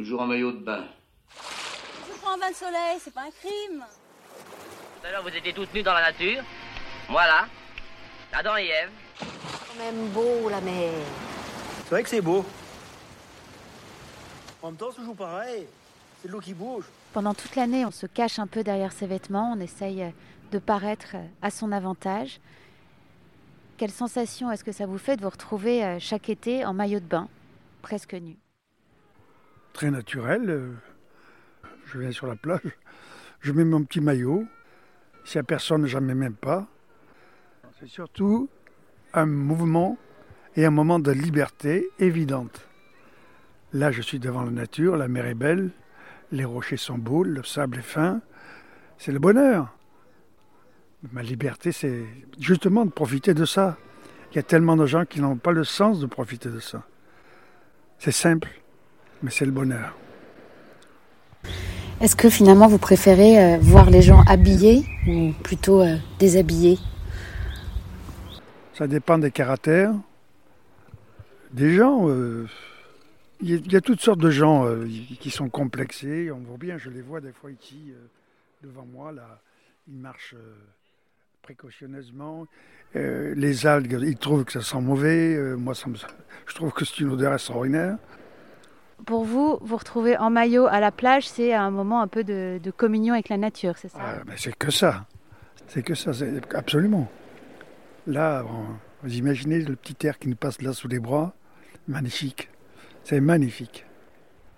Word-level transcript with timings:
Toujours 0.00 0.22
en 0.22 0.26
maillot 0.26 0.52
de 0.52 0.64
bain. 0.64 0.84
Je 1.36 2.18
prends 2.22 2.32
un 2.32 2.38
bain 2.38 2.48
de 2.48 2.54
soleil, 2.54 2.98
c'est 3.00 3.12
pas 3.12 3.24
un 3.24 3.30
crime. 3.30 3.84
Tout 3.84 5.06
à 5.06 5.10
l'heure, 5.10 5.22
vous 5.22 5.28
étiez 5.28 5.52
toutes 5.52 5.74
nues 5.74 5.82
dans 5.82 5.92
la 5.92 6.10
nature. 6.10 6.42
Voilà. 7.10 7.46
Adam 8.32 8.56
et 8.56 8.68
Ève. 8.68 8.90
quand 9.18 9.78
même 9.78 10.08
beau 10.08 10.48
la 10.48 10.62
mer. 10.62 10.90
C'est 11.82 11.90
vrai 11.90 12.02
que 12.02 12.08
c'est 12.08 12.22
beau. 12.22 12.46
En 14.62 14.68
même 14.68 14.78
temps, 14.78 14.86
c'est 14.90 15.00
toujours 15.00 15.16
pareil. 15.16 15.66
C'est 16.22 16.28
de 16.28 16.32
l'eau 16.32 16.40
qui 16.40 16.54
bouge. 16.54 16.84
Pendant 17.12 17.34
toute 17.34 17.54
l'année, 17.54 17.84
on 17.84 17.90
se 17.90 18.06
cache 18.06 18.38
un 18.38 18.46
peu 18.46 18.64
derrière 18.64 18.92
ses 18.92 19.06
vêtements, 19.06 19.52
on 19.54 19.60
essaye 19.60 20.14
de 20.50 20.58
paraître 20.58 21.16
à 21.42 21.50
son 21.50 21.72
avantage. 21.72 22.40
Quelle 23.76 23.90
sensation 23.90 24.50
est-ce 24.50 24.64
que 24.64 24.72
ça 24.72 24.86
vous 24.86 24.96
fait 24.96 25.18
de 25.18 25.22
vous 25.22 25.28
retrouver 25.28 25.84
euh, 25.84 25.98
chaque 25.98 26.30
été 26.30 26.64
en 26.64 26.72
maillot 26.72 27.00
de 27.00 27.04
bain, 27.04 27.28
presque 27.82 28.14
nu? 28.14 28.38
Très 29.80 29.90
naturel. 29.90 30.50
euh, 30.50 30.72
Je 31.86 31.98
viens 31.98 32.12
sur 32.12 32.26
la 32.26 32.36
plage, 32.36 32.60
je 33.40 33.50
mets 33.50 33.64
mon 33.64 33.82
petit 33.82 34.02
maillot. 34.02 34.44
S'il 35.24 35.38
n'y 35.38 35.40
a 35.40 35.44
personne, 35.44 35.86
mets 36.02 36.14
même 36.14 36.34
pas. 36.34 36.66
C'est 37.78 37.88
surtout 37.88 38.50
un 39.14 39.24
mouvement 39.24 39.96
et 40.54 40.66
un 40.66 40.70
moment 40.70 40.98
de 40.98 41.10
liberté 41.12 41.88
évidente. 41.98 42.68
Là, 43.72 43.90
je 43.90 44.02
suis 44.02 44.18
devant 44.18 44.42
la 44.42 44.50
nature, 44.50 44.98
la 44.98 45.08
mer 45.08 45.24
est 45.24 45.34
belle, 45.34 45.70
les 46.30 46.44
rochers 46.44 46.76
sont 46.76 46.98
beaux, 46.98 47.24
le 47.24 47.42
sable 47.42 47.78
est 47.78 47.80
fin. 47.96 48.20
C'est 48.98 49.12
le 49.12 49.18
bonheur. 49.18 49.74
Ma 51.10 51.22
liberté, 51.22 51.72
c'est 51.72 52.04
justement 52.38 52.84
de 52.84 52.90
profiter 52.90 53.32
de 53.32 53.46
ça. 53.46 53.78
Il 54.30 54.36
y 54.36 54.40
a 54.40 54.42
tellement 54.42 54.76
de 54.76 54.84
gens 54.84 55.06
qui 55.06 55.22
n'ont 55.22 55.38
pas 55.38 55.52
le 55.52 55.64
sens 55.64 56.00
de 56.00 56.06
profiter 56.06 56.50
de 56.50 56.60
ça. 56.60 56.86
C'est 57.98 58.12
simple, 58.12 58.50
mais 59.22 59.30
c'est 59.30 59.44
le 59.44 59.50
bonheur. 59.52 59.96
Est-ce 62.00 62.16
que 62.16 62.30
finalement 62.30 62.66
vous 62.66 62.78
préférez 62.78 63.38
euh, 63.38 63.58
voir 63.60 63.90
les 63.90 64.00
gens 64.02 64.22
habillés 64.26 64.84
ou 65.06 65.32
plutôt 65.42 65.82
euh, 65.82 65.96
déshabillés? 66.18 66.78
Ça 68.74 68.86
dépend 68.86 69.18
des 69.18 69.30
caractères. 69.30 69.92
Des 71.52 71.74
gens, 71.74 72.08
euh, 72.08 72.46
il 73.42 73.70
y, 73.70 73.76
a- 73.76 73.80
toutes 73.82 74.00
sortes 74.00 74.20
de 74.20 74.30
gens 74.30 74.64
euh, 74.66 74.86
qui 75.20 75.30
sont 75.30 75.50
complexés. 75.50 76.30
On 76.30 76.38
voit 76.38 76.56
bien, 76.56 76.78
je 76.78 76.88
les 76.88 77.02
vois 77.02 77.20
des 77.20 77.32
fois 77.32 77.50
ici 77.50 77.90
euh, 77.90 78.06
devant 78.66 78.86
moi. 78.86 79.12
Là, 79.12 79.40
ils 79.88 79.98
marchent 79.98 80.34
euh, 80.34 80.54
précautionneusement. 81.42 82.46
Les 82.94 83.66
algues, 83.66 83.98
ils 84.02 84.16
trouvent 84.16 84.44
que 84.44 84.52
ça 84.52 84.62
sent 84.62 84.80
mauvais. 84.80 85.36
Moi, 85.56 85.74
ça 85.74 85.88
me- 85.88 85.96
je 86.46 86.54
trouve 86.54 86.72
que 86.72 86.84
c'est 86.84 86.98
une 87.00 87.10
odeur 87.10 87.32
extraordinaire. 87.34 87.98
Pour 89.06 89.24
vous, 89.24 89.58
vous 89.62 89.76
retrouver 89.76 90.16
en 90.16 90.30
maillot 90.30 90.66
à 90.66 90.80
la 90.80 90.90
plage, 90.90 91.28
c'est 91.28 91.52
un 91.52 91.70
moment 91.70 92.00
un 92.00 92.08
peu 92.08 92.24
de, 92.24 92.60
de 92.62 92.70
communion 92.70 93.14
avec 93.14 93.28
la 93.28 93.36
nature, 93.36 93.76
c'est 93.78 93.88
ça? 93.88 93.98
Ah, 94.00 94.24
ben, 94.26 94.34
c'est 94.36 94.56
que 94.56 94.70
ça. 94.70 95.06
C'est 95.66 95.82
que 95.82 95.94
ça, 95.94 96.12
c'est 96.12 96.54
absolument. 96.54 97.08
Là, 98.06 98.44
vous 99.02 99.14
imaginez 99.14 99.60
le 99.60 99.76
petit 99.76 100.06
air 100.06 100.18
qui 100.18 100.28
nous 100.28 100.36
passe 100.36 100.60
là 100.62 100.72
sous 100.72 100.88
les 100.88 100.98
bras? 100.98 101.34
Magnifique. 101.86 102.50
C'est 103.04 103.20
magnifique. 103.20 103.86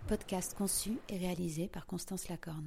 Podcast 0.09 0.57
conçu 0.57 0.99
et 1.09 1.17
réalisé 1.19 1.69
par 1.69 1.87
Constance 1.87 2.29
Lacorne. 2.29 2.67